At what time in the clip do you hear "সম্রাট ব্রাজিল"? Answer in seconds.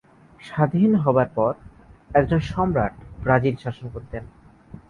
2.51-3.55